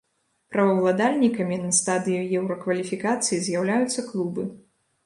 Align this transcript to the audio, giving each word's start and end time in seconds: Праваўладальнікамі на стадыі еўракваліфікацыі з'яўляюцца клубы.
Праваўладальнікамі 0.55 1.59
на 1.65 1.71
стадыі 1.81 2.27
еўракваліфікацыі 2.41 3.41
з'яўляюцца 3.47 3.99
клубы. 4.11 4.53